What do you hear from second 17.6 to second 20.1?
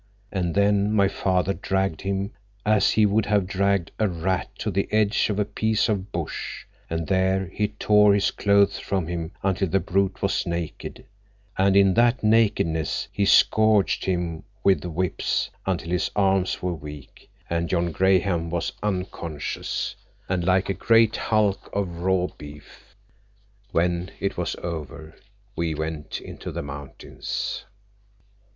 John Graham was unconscious